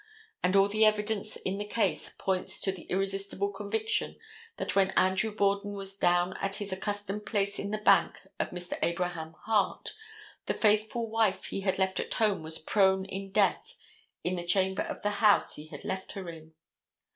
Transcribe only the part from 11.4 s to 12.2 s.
he had left at